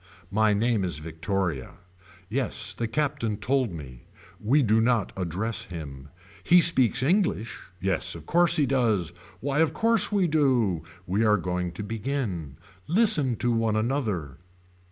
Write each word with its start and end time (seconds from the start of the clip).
My 0.31 0.51
name 0.55 0.83
is 0.83 0.97
Victoria. 0.97 1.75
Yes 2.27 2.73
the 2.73 2.87
Captain 2.87 3.37
told 3.37 3.71
me. 3.71 4.07
We 4.39 4.63
do 4.63 4.81
not 4.81 5.13
address 5.15 5.65
him. 5.65 6.09
He 6.43 6.59
speaks 6.59 7.03
English. 7.03 7.59
Yes 7.79 8.15
of 8.15 8.25
course 8.25 8.55
he 8.55 8.65
does. 8.65 9.13
Why 9.41 9.59
of 9.59 9.73
course 9.73 10.11
we 10.11 10.27
do. 10.27 10.81
We 11.05 11.23
are 11.23 11.37
going 11.37 11.71
to 11.73 11.83
begin. 11.83 12.57
Listen 12.87 13.35
to 13.35 13.51
one 13.51 13.75
another. 13.75 14.39